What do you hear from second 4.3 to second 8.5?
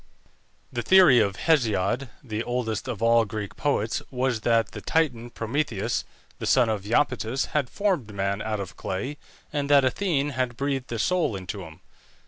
that the Titan Prometheus, the son of Iapetus, had formed man